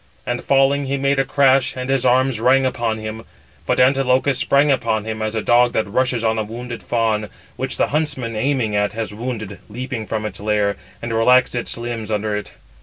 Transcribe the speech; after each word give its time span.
And 0.25 0.43
falling, 0.43 0.87
he 0.87 0.97
made 0.97 1.19
a 1.19 1.23
crash, 1.25 1.77
and 1.77 1.87
his 1.87 2.07
arms 2.07 2.39
rang 2.39 2.65
upon 2.65 2.97
him. 2.97 3.23
But 3.67 3.79
Antilochus 3.79 4.39
sprang 4.39 4.71
upon 4.71 5.05
him, 5.05 5.21
as 5.21 5.35
a 5.35 5.43
dog 5.43 5.73
that 5.73 5.85
rushes 5.87 6.23
on 6.23 6.39
a 6.39 6.43
wounded 6.43 6.81
fawn, 6.81 7.29
which 7.55 7.77
the 7.77 7.89
huntsman 7.89 8.35
aiming 8.35 8.75
at, 8.75 8.93
has 8.93 9.13
wounded, 9.13 9.59
leaping 9.69 10.07
from 10.07 10.25
its 10.25 10.39
lair, 10.39 10.75
and 11.03 11.13
relaxed 11.13 11.53
its 11.53 11.77
limbs 11.77 12.09
under 12.09 12.35
it. 12.35 12.51